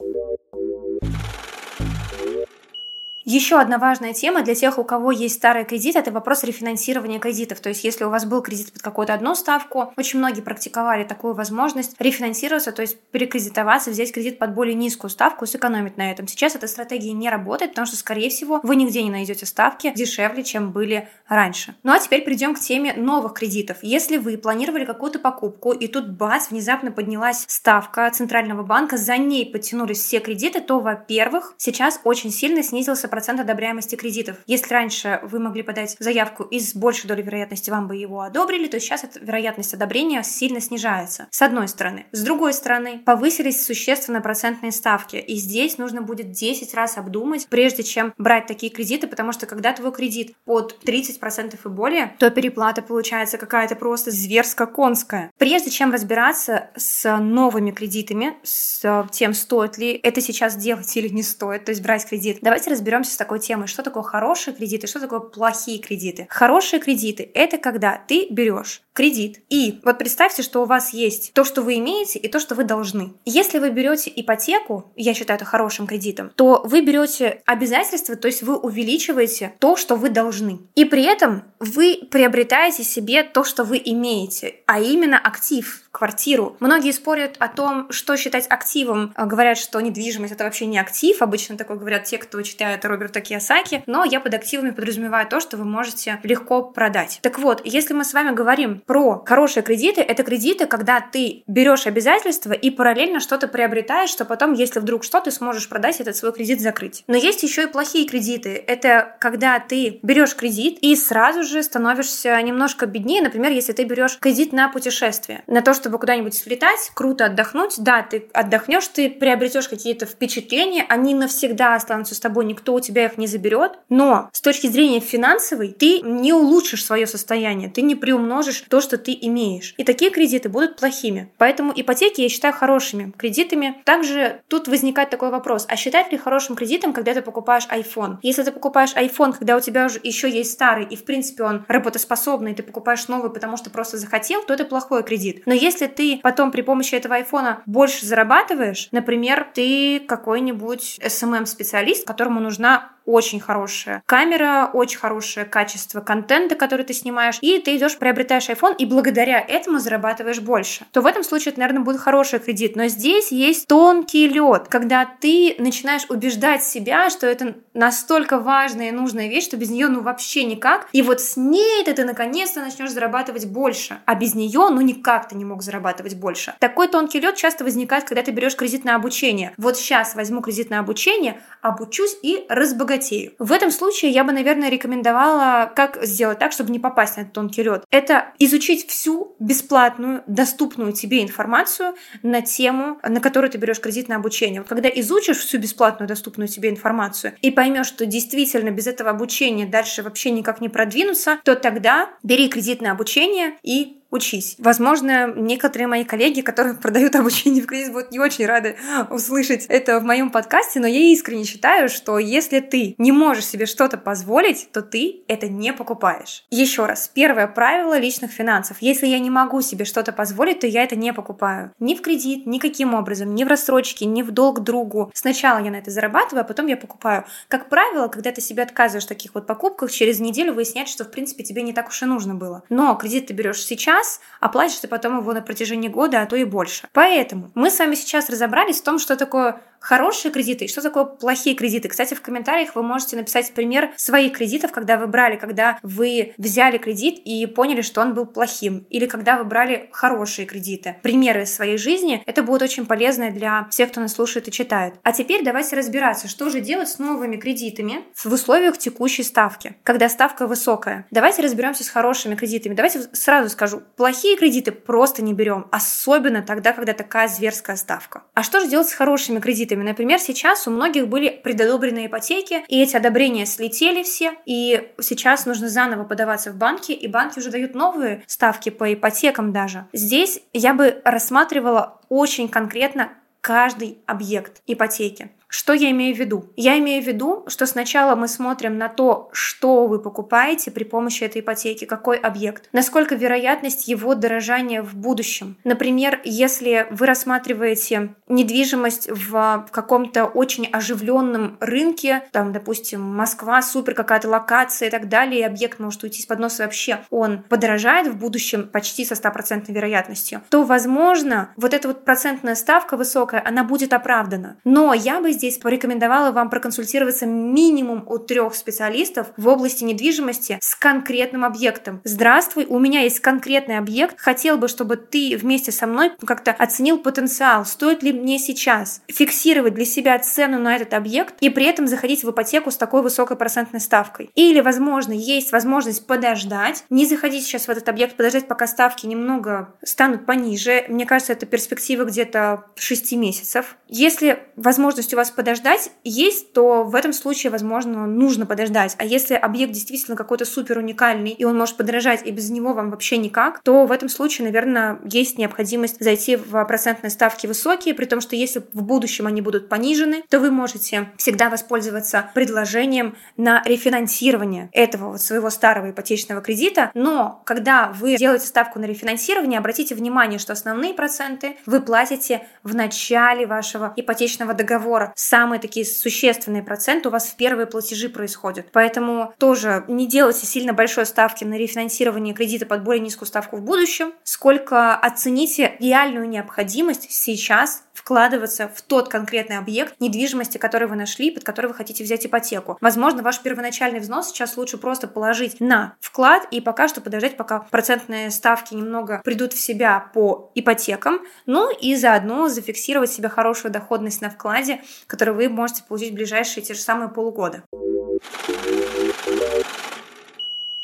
Еще 3.33 3.59
одна 3.59 3.79
важная 3.79 4.13
тема 4.13 4.43
для 4.43 4.55
тех, 4.55 4.77
у 4.77 4.85
кого 4.85 5.11
есть 5.11 5.37
старый 5.37 5.65
кредит, 5.65 5.97
это 5.97 6.11
вопрос 6.11 6.45
рефинансирования 6.45 7.19
кредитов. 7.19 7.61
То 7.61 7.71
есть, 7.71 7.83
если 7.83 8.05
у 8.05 8.11
вас 8.11 8.27
был 8.27 8.43
кредит 8.43 8.75
под 8.75 8.83
какую-то 8.83 9.15
одну 9.15 9.35
ставку, 9.35 9.91
очень 9.97 10.19
многие 10.19 10.43
практиковали 10.43 11.05
такую 11.05 11.33
возможность 11.33 11.99
рефинансироваться, 11.99 12.73
то 12.73 12.83
есть 12.83 13.01
перекредитоваться, 13.11 13.89
взять 13.89 14.13
кредит 14.13 14.39
под 14.39 14.53
более 14.53 14.75
низкую 14.75 15.09
ставку, 15.09 15.47
сэкономить 15.47 15.97
на 15.97 16.11
этом. 16.11 16.29
Сейчас 16.29 16.57
эта 16.57 16.69
стратегия 16.69 17.13
не 17.13 17.31
работает, 17.31 17.71
потому 17.71 17.87
что, 17.87 17.97
скорее 17.97 18.29
всего, 18.29 18.61
вы 18.63 18.77
нигде 18.77 19.03
не 19.03 19.09
найдете 19.09 19.47
ставки 19.47 19.95
дешевле, 19.97 20.45
чем 20.45 20.71
были 20.71 21.09
раньше. 21.27 21.75
Ну 21.85 21.93
а 21.93 21.99
теперь 22.01 22.27
перейдем 22.27 22.55
к 22.55 22.61
теме 22.61 22.93
новых 22.93 23.33
кредитов. 23.33 23.79
Если 23.81 24.19
вы 24.19 24.37
планировали 24.37 24.85
какую-то 24.85 25.19
покупку, 25.19 25.73
и 25.73 25.87
тут 25.87 26.11
бац, 26.11 26.51
внезапно 26.51 26.93
поднялась 26.93 27.47
ставка 27.49 28.11
Центрального 28.11 28.63
банка, 28.63 28.99
за 28.99 29.17
ней 29.17 29.51
подтянулись 29.51 30.01
все 30.01 30.21
кредиты, 30.21 30.61
то, 30.61 30.81
во-первых, 30.81 31.55
сейчас 31.57 31.99
очень 32.05 32.31
сильно 32.31 32.63
снизился 32.63 33.09
процент 33.23 33.39
одобряемости 33.39 33.95
кредитов. 33.95 34.39
Если 34.49 34.75
раньше 34.75 35.21
вы 35.23 35.39
могли 35.39 35.63
подать 35.63 35.95
заявку 36.01 36.43
и 36.43 36.59
с 36.59 36.75
большей 36.75 37.07
долей 37.07 37.23
вероятности 37.23 37.71
вам 37.71 37.87
бы 37.87 37.95
его 37.95 38.23
одобрили, 38.23 38.67
то 38.67 38.81
сейчас 38.81 39.05
эта 39.05 39.21
вероятность 39.21 39.75
одобрения 39.75 40.25
сильно 40.25 40.61
снижается. 40.61 41.29
С 41.31 41.41
одной 41.41 41.69
стороны. 41.69 42.07
С 42.11 42.25
другой 42.25 42.53
стороны, 42.53 42.99
повысились 42.99 43.65
существенно 43.65 44.21
процентные 44.21 44.73
ставки. 44.73 45.15
И 45.15 45.37
здесь 45.37 45.79
нужно 45.79 46.03
будет 46.03 46.33
10 46.33 46.75
раз 46.75 46.99
обдумать, 46.99 47.47
прежде 47.47 47.85
чем 47.85 48.13
брать 48.19 48.47
такие 48.49 48.73
кредиты, 48.73 49.07
потому 49.07 49.31
что 49.31 49.47
когда 49.47 49.73
твой 49.73 49.93
кредит 49.93 50.35
под 50.45 50.81
30% 50.85 51.57
и 51.65 51.69
более, 51.69 52.17
то 52.19 52.29
переплата 52.31 52.83
получается 52.83 53.39
какая-то 53.39 53.77
просто 53.77 54.11
зверско-конская. 54.11 55.31
Прежде 55.39 55.71
чем 55.71 55.93
разбираться 55.93 56.71
с 56.75 57.19
новыми 57.19 57.71
кредитами, 57.71 58.35
с 58.43 59.07
тем, 59.13 59.33
стоит 59.33 59.79
ли 59.79 59.93
это 60.03 60.21
сейчас 60.21 60.57
делать 60.57 60.97
или 60.97 61.07
не 61.07 61.23
стоит, 61.23 61.67
то 61.67 61.71
есть 61.71 61.83
брать 61.83 62.05
кредит, 62.09 62.39
давайте 62.43 62.71
разберем 62.71 63.02
разберемся 63.03 63.15
с 63.15 63.17
такой 63.17 63.41
темой, 63.41 63.67
что 63.67 63.83
такое 63.83 64.03
хорошие 64.03 64.55
кредиты, 64.55 64.87
что 64.87 65.01
такое 65.01 65.21
плохие 65.21 65.79
кредиты. 65.79 66.27
Хорошие 66.31 66.81
кредиты– 66.81 67.31
это 67.35 67.59
когда 67.59 68.01
ты 68.09 68.27
берешь 68.31 68.83
кредит. 68.93 69.41
И 69.49 69.81
вот 69.85 69.99
представьте, 69.99 70.43
что 70.43 70.63
у 70.63 70.67
вас 70.67 70.93
есть 70.93 71.33
то, 71.33 71.45
что 71.45 71.63
вы 71.63 71.79
имеете, 71.79 72.19
и 72.19 72.29
то, 72.29 72.39
что 72.41 72.55
вы 72.55 72.65
должны. 72.65 73.15
Если 73.25 73.59
вы 73.59 73.71
берете 73.71 74.13
ипотеку, 74.15 74.93
я 74.97 75.15
считаю 75.15 75.37
это 75.37 75.45
хорошим 75.45 75.87
кредитом, 75.87 76.31
то 76.37 76.63
вы 76.65 76.83
берете 76.83 77.43
обязательства, 77.47 78.17
то 78.17 78.29
есть 78.29 78.43
вы 78.43 78.57
увеличиваете 78.57 79.55
то, 79.59 79.77
что 79.77 79.97
вы 79.97 80.11
должны. 80.11 80.61
И 80.75 80.85
при 80.85 81.05
этом 81.05 81.45
вы 81.59 82.01
приобретаете 82.11 82.85
себе 82.85 83.23
то, 83.23 83.45
что 83.45 83.65
вы 83.65 83.81
имеете, 83.85 84.57
а 84.67 84.81
именно 84.81 85.19
актив, 85.19 85.82
квартиру. 85.93 86.57
Многие 86.59 86.91
спорят 86.93 87.37
о 87.39 87.49
том, 87.49 87.93
что 87.93 88.17
считать 88.17 88.47
активом. 88.49 89.15
Говорят, 89.17 89.59
что 89.59 89.81
недвижимость 89.81 90.33
это 90.33 90.45
вообще 90.45 90.67
не 90.67 90.79
актив. 90.79 91.21
Обычно 91.21 91.57
такое 91.57 91.77
говорят 91.77 92.05
те, 92.05 92.19
кто 92.19 92.41
читает 92.43 92.85
Роберта 92.85 93.21
Кiyosaki. 93.21 93.83
Но 93.87 94.05
я 94.05 94.19
под 94.19 94.35
активами 94.35 94.71
подразумеваю 94.71 95.29
то, 95.29 95.39
что 95.41 95.57
вы 95.57 95.65
можете 95.65 96.19
легко 96.23 96.63
продать. 96.63 97.21
Так 97.23 97.39
вот, 97.39 97.61
если 97.65 97.93
мы 97.93 98.05
с 98.05 98.15
вами 98.15 98.35
говорим 98.35 98.81
про 98.87 99.23
хорошие 99.25 99.63
кредиты, 99.63 100.01
это 100.01 100.23
кредиты, 100.23 100.67
когда 100.67 101.01
ты 101.01 101.45
берешь 101.47 101.87
обязательства 101.87 102.53
и 102.53 102.71
параллельно 102.71 103.21
что-то 103.21 103.47
приобретаешь, 103.47 104.11
что 104.11 104.25
потом, 104.25 104.55
если 104.55 104.81
вдруг 104.81 105.05
что, 105.05 105.21
ты 105.21 105.31
сможешь 105.31 105.69
продать 105.69 106.01
этот 106.01 106.17
свой 106.17 106.33
кредит 106.33 106.61
закрыть. 106.61 107.05
Но 107.07 107.17
есть 107.17 107.43
еще 107.43 107.65
и 107.65 107.67
плохие 107.67 108.09
кредиты. 108.09 108.65
Это 108.67 109.17
когда 109.21 109.59
ты 109.59 110.01
берешь 110.03 110.35
кредит 110.35 110.79
и 110.81 110.97
сразу 110.97 111.43
же 111.43 111.63
становишься 111.63 112.41
немножко 112.41 112.87
беднее. 112.87 113.23
Например, 113.23 113.53
если 113.53 113.73
ты 113.73 113.85
берешь 113.85 114.19
кредит 114.19 114.53
на 114.53 114.71
путешествие, 114.71 115.43
на 115.47 115.61
то, 115.61 115.75
чтобы 115.83 115.99
куда-нибудь 115.99 116.35
слетать, 116.35 116.93
круто 116.95 117.27
отдохнуть. 117.27 117.75
Да, 117.79 118.03
ты 118.03 118.29
отдохнешь, 118.33 118.87
ты 118.87 119.11
приобретешь 119.11 119.69
какие-то 119.69 120.07
впечатления, 120.07 120.87
они 120.89 121.13
навсегда 121.13 121.75
останутся 121.75 122.15
с 122.15 122.21
тобой, 122.21 122.45
никто 122.45 122.73
у 122.73 122.81
тебя 122.81 123.07
их 123.07 123.19
не 123.19 123.27
заберет. 123.27 123.73
Но 123.89 124.31
с 124.33 124.41
точки 124.41 124.69
зрения 124.69 125.01
финансовой, 125.01 125.73
ты 125.73 126.01
не 126.01 126.33
улучшишь 126.33 126.85
свое 126.85 127.09
состояние, 127.09 127.69
ты 127.69 127.83
не 127.83 127.97
приумножишь 127.97 128.61
то, 128.69 128.81
что 128.81 128.97
ты 128.97 129.19
имеешь. 129.21 129.75
И 129.77 129.83
такие 129.83 130.13
кредиты 130.13 130.49
будут 130.49 130.77
плохими. 130.77 131.33
Поэтому 131.37 131.73
ипотеки 131.75 132.21
я 132.21 132.29
считаю 132.29 132.55
хорошими 132.55 133.13
кредитами. 133.19 133.83
Также 133.85 134.41
тут 134.47 134.69
возникает 134.69 135.11
такой 135.11 135.31
вопрос, 135.31 135.67
а 135.69 135.75
считать 135.75 136.13
ли 136.13 136.19
хорошим 136.19 136.55
кредитом, 136.55 136.93
когда 136.93 137.13
ты 137.13 137.23
покупаешь 137.23 137.67
iPhone? 137.69 138.19
Если 138.23 138.45
ты 138.45 138.53
покупаешь 138.53 138.95
iPhone, 138.95 139.37
когда 139.37 139.57
у 139.57 139.61
тебя 139.61 139.87
уже 139.87 139.99
еще 140.01 140.31
есть 140.31 140.53
старый, 140.53 140.87
и 140.87 140.95
в 140.95 141.05
принципе 141.05 141.43
он 141.43 141.65
работоспособный, 141.67 142.55
ты 142.55 142.63
покупаешь 142.63 143.09
новый, 143.09 143.33
потому 143.33 143.57
что 143.57 143.69
просто 143.71 143.97
захотел, 143.97 144.45
то 144.45 144.55
это 144.55 144.65
плохой 144.65 145.03
кредит. 145.03 145.43
Но 145.47 145.55
если 145.55 145.72
Если 145.73 145.87
ты 145.87 146.21
потом 146.23 146.51
при 146.51 146.61
помощи 146.61 146.95
этого 146.95 147.15
айфона 147.15 147.63
больше 147.65 148.05
зарабатываешь, 148.05 148.89
например, 148.93 149.47
ты 149.55 150.01
какой-нибудь 150.01 151.01
SMM-специалист, 151.03 152.07
которому 152.07 152.41
нужна 152.41 152.93
очень 153.05 153.41
хорошая 153.41 154.03
камера, 154.07 154.71
очень 154.73 154.99
хорошее 154.99 155.47
качество 155.47 156.01
контента, 156.01 156.55
который 156.55 156.85
ты 156.85 156.93
снимаешь, 156.93 157.39
и 157.41 157.59
ты 157.59 157.77
идешь, 157.77 157.99
приобретаешь 157.99 158.49
iPhone, 158.49 158.77
и 158.77 158.87
благодаря 158.87 159.41
этому 159.41 159.79
зарабатываешь 159.79 160.41
больше, 160.41 160.87
то 160.93 161.01
в 161.01 161.07
этом 161.07 161.25
случае 161.25 161.53
это, 161.53 161.61
наверное, 161.61 161.83
будет 161.83 162.01
хороший 162.01 162.39
кредит. 162.39 162.77
Но 162.77 162.87
здесь 162.89 163.33
есть 163.33 163.67
тонкий 163.67 164.29
лед, 164.29 164.69
когда 164.69 165.09
ты 165.21 165.57
начинаешь 165.59 166.07
убеждать 166.09 166.63
себя, 166.63 167.11
что 167.11 167.27
это 167.27 167.57
настолько 167.75 168.39
важная 168.39 168.89
и 168.89 168.93
нужная 168.93 169.29
вещь, 169.29 169.45
что 169.45 169.57
без 169.57 169.71
нее 169.71 169.89
ну 169.89 170.03
вообще 170.03 170.45
никак. 170.45 170.89
И 170.93 171.03
вот 171.03 171.21
с 171.21 171.37
ней 171.37 171.85
ты, 171.85 171.95
ты 171.95 172.05
наконец-то 172.05 172.61
начнешь 172.61 172.91
зарабатывать 172.91 173.47
больше, 173.47 173.99
а 174.05 174.15
без 174.15 174.35
нее 174.35 174.69
ну 174.71 174.81
никак 174.81 175.29
ты 175.29 175.37
не 175.37 175.45
мог 175.45 175.62
зарабатывать 175.63 176.17
больше. 176.17 176.55
Такой 176.59 176.89
тонкий 176.89 177.21
лед 177.21 177.37
часто 177.37 177.65
возникает, 177.65 178.05
когда 178.05 178.23
ты 178.23 178.31
берешь 178.31 178.57
кредит 178.57 178.85
на 178.85 178.95
обучение. 178.95 179.53
Вот 179.57 179.77
сейчас 179.77 180.15
возьму 180.15 180.43
кредит 180.43 180.71
на 180.71 180.79
обучение, 180.79 181.41
обучусь 181.61 182.17
и 182.23 182.45
разбогатею. 182.49 183.33
В 183.39 183.53
этом 183.53 183.71
случае 183.71 184.11
я 184.11 184.25
бы, 184.25 184.33
наверное, 184.33 184.69
рекомендовала, 184.69 185.73
как 185.75 186.05
сделать 186.05 186.39
так, 186.39 186.53
чтобы 186.53 186.71
не 186.71 186.79
попасть 186.79 187.17
на 187.17 187.23
этот 187.23 187.33
тонкий 187.33 187.63
лед. 187.63 187.85
Это 187.91 188.33
изучить 188.39 188.89
всю 188.89 189.35
бесплатную, 189.39 190.23
доступную 190.27 190.93
тебе 190.93 191.23
информацию 191.23 191.95
на 192.23 192.43
тему, 192.43 192.99
на 193.03 193.21
которую 193.21 193.51
ты 193.51 193.59
берешь 193.59 193.81
кредит 193.81 194.09
на 194.09 194.17
обучение. 194.17 194.63
Когда 194.63 194.89
изучишь 194.89 195.39
всю 195.39 195.59
бесплатную, 195.59 196.09
доступную 196.09 196.49
тебе 196.49 196.71
информацию 196.71 197.35
и 197.41 197.51
поймешь, 197.51 197.87
что 197.87 198.07
действительно 198.07 198.71
без 198.71 198.87
этого 198.87 199.11
обучения 199.11 199.67
дальше 199.67 200.03
вообще 200.03 200.31
никак 200.31 200.61
не 200.61 200.69
продвинуться, 200.69 201.39
то 201.45 201.55
тогда 201.55 202.11
бери 202.23 202.49
кредит 202.49 202.81
на 202.81 202.93
обучение 202.93 203.57
и 203.63 204.02
учись. 204.13 204.55
Возможно, 204.59 205.33
некоторые 205.35 205.89
мои 205.89 206.05
коллеги, 206.05 206.43
которые 206.43 206.75
продают 206.83 207.17
обучение 207.17 207.63
в 207.63 207.67
кредит, 207.67 207.93
будут 207.93 208.13
не 208.13 208.21
очень 208.21 208.47
рады 208.47 208.77
услышать 209.11 209.67
это 209.67 209.99
в 209.99 210.05
моем 210.05 210.31
подкасте, 210.31 210.79
но 210.79 210.87
я 210.87 211.01
искренне 211.13 211.45
считаю, 211.45 211.89
что 211.89 212.19
если 212.19 212.61
ты 212.61 212.95
не 212.99 213.11
можешь 213.11 213.47
себе 213.47 213.67
что-то 213.67 213.97
позволить, 213.97 214.69
то 214.73 214.83
ты 214.83 215.23
это 215.29 215.49
не 215.49 215.73
покупаешь. 215.73 216.45
Еще 216.51 216.87
раз, 216.87 217.11
первое 217.13 217.47
правило 217.47 217.99
личных 217.99 218.31
финансов. 218.31 218.77
Если 218.81 219.07
я 219.07 219.19
не 219.19 219.31
могу 219.31 219.63
себе 219.63 219.85
что-то 219.85 220.13
позволить, 220.13 220.61
то 220.61 220.67
я 220.67 220.85
это 220.85 220.95
не 220.95 221.13
покупаю. 221.13 221.73
Ни 221.81 221.95
в 221.95 222.03
кредит, 222.03 222.47
никаким 222.47 222.95
образом, 222.95 223.35
ни 223.35 223.45
в 223.45 223.49
рассрочке, 223.49 224.05
ни 224.05 224.23
в 224.23 224.31
долг 224.31 224.61
другу. 224.61 225.11
Сначала 225.15 225.59
я 225.59 225.71
на 225.71 225.77
это 225.77 225.91
зарабатываю, 225.91 226.43
а 226.43 226.45
потом 226.45 226.67
я 226.67 226.77
покупаю. 226.77 227.25
Как 227.49 227.71
правило, 227.71 228.09
когда 228.09 228.31
ты 228.31 228.41
себе 228.43 228.63
отказываешь 228.63 229.05
в 229.05 229.09
таких 229.09 229.35
вот 229.35 229.47
покупках, 229.47 229.91
через 229.91 230.21
неделю 230.21 230.53
выясняется, 230.53 230.95
что 230.95 231.05
в 231.05 231.11
принципе 231.11 231.45
тебе 231.45 231.63
не 231.63 231.73
так 231.73 231.89
уж 231.89 232.03
и 232.03 232.07
нужно 232.07 232.35
было. 232.35 232.63
Но 232.69 232.95
кредит 232.95 233.29
ты 233.29 233.35
берешь 233.35 233.65
сейчас, 233.65 234.02
раз, 234.03 234.21
оплатишь 234.41 234.81
ты 234.81 234.89
потом 234.89 235.19
его 235.19 235.33
на 235.33 235.41
протяжении 235.41 235.89
года, 235.89 236.23
а 236.23 236.27
то 236.27 236.37
и 236.37 236.45
больше. 236.45 236.89
Поэтому 236.93 237.51
мы 237.55 237.71
с 237.71 237.79
вами 237.79 237.95
сейчас 237.95 238.29
разобрались 238.29 238.81
в 238.81 238.85
том, 238.85 238.99
что 238.99 239.17
такое 239.17 239.61
хорошие 239.83 240.33
кредиты 240.33 240.65
и 240.65 240.69
что 240.69 240.81
такое 240.81 241.05
плохие 241.05 241.57
кредиты. 241.57 241.89
Кстати, 241.89 242.15
в 242.15 242.23
комментариях 242.23 242.75
вы 242.75 242.83
можете 242.83 243.17
написать 243.17 243.53
пример 243.53 243.91
своих 243.97 244.33
кредитов, 244.33 244.71
когда 244.71 244.97
вы 244.97 245.09
брали, 245.09 245.37
когда 245.37 245.79
вы 245.83 246.35
взяли 246.39 246.79
кредит 246.79 247.21
и 247.25 247.45
поняли, 247.47 247.83
что 247.83 248.01
он 248.01 248.15
был 248.15 248.27
плохим, 248.27 248.87
или 248.91 249.07
когда 249.07 249.37
вы 249.37 249.45
брали 249.45 249.89
хорошие 249.93 250.47
кредиты. 250.47 250.97
Примеры 251.03 251.47
своей 251.47 251.77
жизни. 251.77 252.23
Это 252.27 252.43
будет 252.43 252.63
очень 252.63 252.87
полезно 252.87 253.33
для 253.33 253.67
всех, 253.71 253.91
кто 253.91 254.01
нас 254.01 254.15
слушает 254.15 254.49
и 254.49 254.53
читает. 254.53 254.95
А 255.03 255.13
теперь 255.13 255.45
давайте 255.45 255.77
разбираться, 255.77 256.29
что 256.29 256.49
же 256.49 256.61
делать 256.61 256.89
с 256.89 256.99
новыми 256.99 257.37
кредитами 257.37 258.05
в 258.15 258.33
условиях 258.33 258.79
текущей 258.79 259.25
ставки, 259.25 259.75
когда 259.83 260.09
ставка 260.09 260.47
высокая. 260.47 261.07
Давайте 261.11 261.43
разберемся 261.43 261.83
с 261.83 261.89
хорошими 261.89 262.37
кредитами. 262.37 262.75
Давайте 262.75 263.01
сразу 263.13 263.51
скажу, 263.51 263.83
плохие 263.97 264.37
кредиты 264.37 264.73
просто 264.73 265.23
не 265.23 265.33
берем, 265.33 265.67
особенно 265.71 266.43
тогда, 266.43 266.73
когда 266.73 266.93
такая 266.93 267.29
зверская 267.29 267.77
ставка. 267.77 268.23
А 268.35 268.43
что 268.43 268.61
же 268.61 268.69
делать 268.69 268.89
с 268.89 268.95
хорошими 268.95 269.41
кредитами? 269.41 269.83
Например, 269.83 270.19
сейчас 270.19 270.67
у 270.67 270.71
многих 270.71 271.09
были 271.09 271.29
предодобренные 271.29 272.07
ипотеки, 272.07 272.65
и 272.69 272.83
эти 272.83 272.97
одобрения 272.97 273.47
слетели 273.47 274.03
все, 274.03 274.35
и 274.47 274.91
сейчас 275.01 275.47
нужно 275.47 275.69
заново 275.69 276.05
подаваться 276.05 276.53
в 276.53 276.57
банки, 276.57 276.93
и 276.93 277.09
банки 277.09 277.39
уже 277.39 277.51
дают 277.51 277.75
новые 277.75 278.23
ставки 278.27 278.71
по 278.71 278.93
ипотекам 278.93 279.53
даже. 279.53 279.87
Здесь 279.93 280.41
я 280.53 280.75
бы 280.75 281.01
рассматривала 281.05 282.01
очень 282.09 282.49
конкретно 282.49 283.11
каждый 283.41 283.99
объект 284.07 284.63
ипотеки. 284.67 285.31
Что 285.55 285.75
я 285.75 285.91
имею 285.91 286.17
в 286.17 286.19
виду? 286.19 286.51
Я 286.57 286.79
имею 286.79 287.05
в 287.05 287.07
виду, 287.07 287.45
что 287.47 287.67
сначала 287.67 288.17
мы 288.17 288.27
смотрим 288.27 288.79
на 288.79 288.89
то, 288.89 289.29
что 289.35 289.87
вы 289.87 289.99
покупаете 289.99 290.71
при 290.71 290.85
помощи 290.85 291.25
этой 291.25 291.43
ипотеки, 291.43 291.85
какой 291.85 292.17
объект, 292.17 292.71
насколько 292.73 293.17
вероятность 293.17 293.87
его 293.87 294.15
дорожания 294.15 294.83
в 294.83 294.95
будущем. 294.95 295.59
Например, 295.63 296.19
если 296.25 296.87
вы 296.91 297.05
рассматриваете 297.05 298.15
недвижимость 298.29 299.11
в 299.11 299.69
каком-то 299.71 300.25
очень 300.25 300.69
оживленном 300.73 301.59
рынке, 301.61 302.23
там, 302.33 302.55
допустим, 302.55 303.03
Москва, 303.03 303.61
супер 303.61 303.93
какая-то 303.93 304.31
локация 304.31 304.89
и 304.89 304.91
так 304.91 305.11
далее, 305.11 305.41
и 305.43 305.45
объект 305.45 305.79
может 305.79 306.03
уйти 306.03 306.23
с 306.23 306.27
подноса 306.27 306.63
вообще, 306.63 307.01
он 307.11 307.43
подорожает 307.43 308.07
в 308.07 308.17
будущем 308.17 308.71
почти 308.73 309.05
со 309.05 309.15
стопроцентной 309.15 309.75
вероятностью, 309.75 310.41
то, 310.49 310.63
возможно, 310.63 311.51
вот 311.59 311.75
эта 311.75 311.89
вот 311.89 312.07
процентная 312.07 312.55
ставка 312.55 312.97
высокая, 312.97 313.43
она 313.47 313.65
будет 313.65 313.93
оправдана. 313.93 314.57
Но 314.65 314.95
я 314.95 315.21
бы 315.21 315.42
здесь 315.43 315.59
порекомендовала 315.59 316.31
вам 316.31 316.51
проконсультироваться 316.51 317.27
минимум 317.27 318.05
у 318.07 318.19
трех 318.19 318.55
специалистов 318.55 319.33
в 319.37 319.49
области 319.49 319.83
недвижимости 319.83 320.59
с 320.61 320.77
конкретным 320.77 321.45
объектом. 321.45 322.01
Здравствуй, 322.05 322.67
у 322.69 322.79
меня 322.79 323.01
есть 323.01 323.19
конкретный 323.19 323.79
объект, 323.79 324.21
хотел 324.21 324.57
бы, 324.57 324.69
чтобы 324.69 324.95
ты 324.95 325.37
вместе 325.37 325.73
со 325.73 325.89
мной 325.89 326.13
как-то 326.25 326.53
оценил 326.53 326.99
потенциал, 326.99 327.67
стоит 327.67 328.05
ли 328.05 328.13
мне 328.13 328.39
сейчас 328.39 329.03
фиксировать 329.09 329.75
для 329.75 329.85
себя 329.85 330.17
цену 330.21 330.61
на 330.61 330.77
этот 330.77 330.95
объект 330.95 331.35
и 331.41 331.51
при 331.51 331.67
этом 331.67 331.89
заходить 331.89 332.23
в 332.23 332.31
ипотеку 332.31 332.71
с 332.71 332.77
такой 332.77 333.03
высокой 333.03 333.37
процентной 333.37 333.81
ставкой. 333.81 334.31
Или, 334.37 334.61
возможно, 334.61 335.13
есть 335.13 335.51
возможность 335.51 336.07
подождать, 336.07 336.85
не 336.89 337.05
заходить 337.05 337.45
сейчас 337.45 337.67
в 337.67 337.69
этот 337.69 337.89
объект, 337.89 338.17
подождать, 338.17 338.47
пока 338.47 338.69
ставки 338.69 339.07
немного 339.07 339.75
станут 339.83 340.25
пониже. 340.25 340.85
Мне 340.87 341.05
кажется, 341.05 341.33
это 341.33 341.47
перспектива 341.47 342.05
где-то 342.05 342.67
6 342.77 343.13
месяцев. 343.15 343.77
Если 343.89 344.39
возможность 344.55 345.13
у 345.13 345.17
вас 345.17 345.32
подождать 345.35 345.91
есть, 346.05 346.53
то 346.53 346.85
в 346.85 346.95
этом 346.95 347.13
случае, 347.13 347.51
возможно, 347.51 348.07
нужно 348.07 348.47
подождать. 348.47 348.95
А 348.99 349.05
если 349.05 349.35
объект 349.35 349.73
действительно 349.73 350.17
какой-то 350.17 350.45
супер 350.45 350.79
уникальный, 350.79 351.31
и 351.31 351.45
он 351.45 351.57
может 351.57 351.77
подорожать, 351.77 352.27
и 352.27 352.31
без 352.31 352.51
него 352.51 352.73
вам 352.73 352.91
вообще 352.91 353.17
никак, 353.17 353.63
то 353.63 353.87
в 353.87 353.93
этом 353.93 354.09
случае, 354.09 354.47
наверное, 354.47 354.99
есть 355.05 355.39
необходимость 355.39 355.97
зайти 356.01 356.37
в 356.37 356.65
процентные 356.65 357.11
ставки 357.11 357.47
высокие, 357.47 357.95
при 357.95 358.05
том, 358.05 358.21
что 358.21 358.37
если 358.37 358.63
в 358.73 358.83
будущем 358.83 359.27
они 359.27 359.41
будут 359.41 359.69
понижены, 359.69 360.23
то 360.29 360.41
вы 360.41 360.51
можете 360.51 361.11
всегда 361.17 361.51
воспользоваться 361.51 362.31
предложением 362.35 363.17
на 363.37 363.63
рефинансирование 363.65 364.69
этого 364.73 365.11
вот 365.11 365.21
своего 365.21 365.51
старого 365.51 365.91
ипотечного 365.91 366.41
кредита. 366.41 366.91
Но 366.95 367.43
когда 367.45 367.93
вы 367.93 368.17
делаете 368.17 368.47
ставку 368.47 368.79
на 368.79 368.85
рефинансирование, 368.85 369.59
обратите 369.59 369.95
внимание, 369.95 370.39
что 370.39 370.53
основные 370.53 370.95
проценты 370.95 371.57
вы 371.67 371.81
платите 371.81 372.47
в 372.63 372.75
начале 372.75 373.47
вашего 373.47 373.93
ипотечного 373.97 374.55
договора 374.55 375.12
самые 375.15 375.61
такие 375.61 375.87
существенные 375.87 376.63
проценты 376.63 377.09
у 377.09 377.13
вас 377.13 377.29
в 377.29 377.37
первые 377.37 377.67
платежи 377.67 378.09
происходят. 378.09 378.67
Поэтому 378.73 379.35
тоже 379.39 379.85
не 379.89 380.07
делайте 380.07 380.47
сильно 380.47 380.73
большой 380.73 381.07
ставки 381.07 381.45
на 381.45 381.55
рефинансирование 381.55 382.35
кредита 382.35 382.67
под 382.67 382.83
более 382.83 383.03
низкую 383.03 383.29
ставку 383.29 383.57
в 383.57 383.63
будущем, 383.63 384.13
сколько 384.25 384.95
оцените 384.95 385.77
реальную 385.81 386.29
необходимость 386.29 387.11
сейчас 387.11 387.85
вкладываться 387.95 388.71
в 388.75 388.83
тот 388.83 389.09
конкретный 389.09 389.59
объект 389.59 389.95
недвижимости, 390.01 390.59
который 390.59 390.89
вы 390.89 390.97
нашли, 390.97 391.31
под 391.31 391.45
который 391.45 391.67
вы 391.67 391.75
хотите 391.75 392.03
взять 392.03 392.27
ипотеку. 392.27 392.79
Возможно, 392.81 393.23
ваш 393.23 393.41
первоначальный 393.41 394.01
взнос 394.01 394.29
сейчас 394.29 394.57
лучше 394.57 394.79
просто 394.79 395.07
положить 395.09 395.61
на 395.61 395.95
вклад 396.01 396.47
и 396.51 396.61
пока 396.61 396.89
что 396.89 397.01
подождать, 397.01 397.37
пока 397.37 397.61
процентные 397.61 398.31
ставки 398.31 398.75
немного 398.75 399.21
придут 399.25 399.53
в 399.53 399.61
себя 399.61 400.11
по 400.15 400.51
ипотекам, 400.55 401.21
ну 401.47 401.71
и 401.71 401.95
заодно 401.95 402.49
зафиксировать 402.49 403.13
себе 403.13 403.29
хорошую 403.29 403.73
доходность 403.73 404.21
на 404.21 404.31
вкладе, 404.31 404.83
который 405.13 405.35
вы 405.35 405.51
можете 405.51 405.83
получить 405.87 406.13
в 406.13 406.15
ближайшие 406.15 406.65
те 406.65 406.73
же 406.73 406.81
самые 406.81 407.11
полгода. 407.11 407.65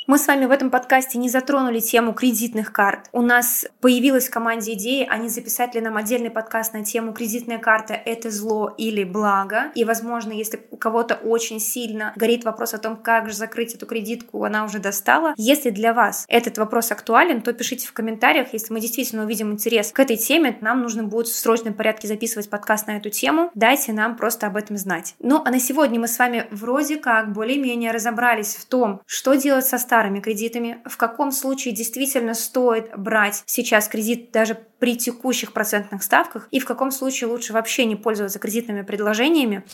Мы 0.09 0.17
с 0.17 0.27
вами 0.27 0.47
в 0.47 0.51
этом 0.51 0.71
подкасте 0.71 1.19
не 1.19 1.29
затронули 1.29 1.81
тему 1.81 2.15
кредитных 2.15 2.73
карт. 2.73 3.11
У 3.13 3.21
нас 3.21 3.67
появилась 3.83 4.29
в 4.29 4.31
команде 4.31 4.73
а 5.07 5.19
не 5.19 5.29
записать 5.29 5.75
ли 5.75 5.83
нам 5.83 5.99
отдельный 5.99 6.31
подкаст 6.31 6.73
на 6.73 6.83
тему 6.83 7.13
кредитная 7.13 7.59
карта— 7.59 7.93
это 8.07 8.31
зло 8.31 8.75
или 8.79 9.05
благо. 9.05 9.65
И, 9.75 9.85
возможно, 9.85 10.33
если 10.33 10.63
у 10.71 10.79
кого-то 10.79 11.15
очень 11.15 11.61
сильно 11.61 12.15
горит 12.17 12.45
вопрос 12.45 12.73
о 12.73 12.79
том, 12.79 12.97
как 12.97 13.29
же 13.29 13.37
закрыть 13.37 13.75
эту 13.75 13.85
кредитку, 13.85 14.43
она 14.45 14.65
уже 14.65 14.79
достала. 14.79 15.35
Если 15.37 15.69
для 15.69 15.93
вас 15.93 16.25
этот 16.27 16.57
вопрос 16.57 16.91
актуален, 16.91 17.43
то 17.43 17.53
пишите 17.53 17.87
в 17.87 17.93
комментариях. 17.93 18.55
Если 18.55 18.73
мы 18.73 18.81
действительно 18.81 19.25
увидим 19.25 19.53
интерес 19.53 19.93
к 19.93 20.01
этой 20.01 20.17
теме, 20.17 20.57
нам 20.63 20.81
нужно 20.81 21.05
будет 21.05 21.29
в 21.29 21.37
срочном 21.37 21.75
порядке 21.75 22.09
записывать 22.09 22.49
подкаст 22.49 22.87
на 22.87 22.97
эту 22.97 23.11
тему. 23.11 23.51
Дайте 23.55 23.93
нам 23.93 24.17
просто 24.17 24.47
об 24.47 24.57
этом 24.57 24.79
знать. 24.79 25.17
Ну, 25.19 25.43
а 25.45 25.51
на 25.51 25.61
сегодня 25.61 26.01
мы 26.01 26.09
с 26.09 26.19
вами 26.19 26.47
вроде 26.51 26.97
как 26.97 27.35
более-менее 27.35 27.91
разобрались 27.91 28.57
в 28.57 28.65
том, 28.65 29.03
что 29.05 29.35
делать 29.35 29.67
со 29.67 29.77
старыми 29.99 30.21
кредитами, 30.21 30.79
в 30.85 30.97
каком 30.97 31.33
случае 31.33 31.75
действительно 31.75 32.35
стоит 32.35 32.97
брать 32.97 33.43
сейчас 33.47 33.89
кредит 33.89 34.31
даже 34.31 34.55
при 34.79 34.97
текущих 34.97 35.53
процентных 35.53 36.03
ставках 36.03 36.49
и 36.51 36.61
в 36.61 36.65
каком 36.65 36.91
случае 36.91 37.29
лучше 37.29 37.53
вообще 37.53 37.85
не 37.85 37.97
пользоваться 37.97 38.39
кредитными 38.39 38.83
предложениями. 38.83 39.65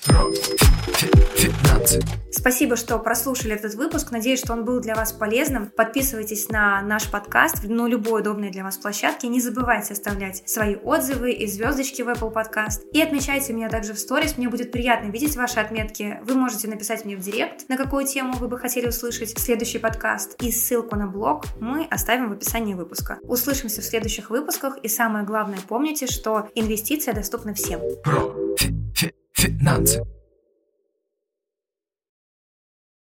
Спасибо, 2.31 2.77
что 2.77 2.99
прослушали 2.99 3.55
этот 3.55 3.75
выпуск. 3.75 4.11
Надеюсь, 4.11 4.41
что 4.41 4.53
он 4.53 4.65
был 4.65 4.81
для 4.81 4.95
вас 4.95 5.13
полезным. 5.13 5.71
Подписывайтесь 5.71 6.49
на 6.49 6.83
наш 6.83 7.11
подкаст 7.11 7.65
на 7.65 7.87
любой 7.87 8.21
удобной 8.21 8.51
для 8.51 8.65
вас 8.65 8.77
площадке. 8.77 9.29
Не 9.29 9.41
забывайте 9.41 9.95
оставлять 9.95 10.43
свои 10.47 10.77
отзывы 10.77 11.33
и 11.33 11.47
звездочки 11.47 12.03
в 12.03 12.09
Apple 12.09 12.33
Podcast. 12.33 12.83
И 12.93 13.01
отмечайте 13.01 13.53
меня 13.53 13.69
также 13.69 13.95
в 13.95 13.99
сторис. 13.99 14.37
Мне 14.37 14.49
будет 14.49 14.73
приятно 14.73 15.09
видеть 15.11 15.37
ваши 15.37 15.61
отметки. 15.61 16.21
Вы 16.25 16.35
можете 16.35 16.69
написать 16.69 17.05
мне 17.05 17.17
в 17.17 17.21
директ, 17.21 17.69
на 17.69 17.77
какую 17.77 18.07
тему 18.07 18.35
вы 18.35 18.49
бы 18.49 18.59
хотели 18.59 18.89
услышать 18.89 19.39
следующий 19.39 19.79
подкаст. 19.79 20.37
И 20.43 20.51
ссылку 20.51 20.97
на 20.97 21.07
блог 21.07 21.45
мы 21.61 21.87
оставим 21.91 22.29
в 22.29 22.33
описании 22.33 22.75
выпуска. 22.75 23.19
Услышимся 23.23 23.81
в 23.81 23.85
следующих 23.85 24.31
выпусках. 24.31 24.77
И 24.83 24.89
самое 24.95 25.25
главное, 25.25 25.59
помните, 25.69 26.07
что 26.07 26.49
инвестиция 26.55 27.15
доступна 27.15 27.53
всем. 27.55 27.81
Про 28.03 28.35
финансы. 29.33 30.03